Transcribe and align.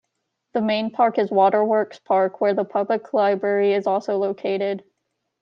The 0.53 0.61
main 0.61 0.89
park 0.89 1.19
is 1.19 1.29
Water 1.29 1.63
Works 1.63 1.99
Park, 1.99 2.41
where 2.41 2.55
the 2.55 2.65
public 2.65 3.13
library 3.13 3.71
is 3.73 3.85
also 3.85 4.17
located. 4.17 4.83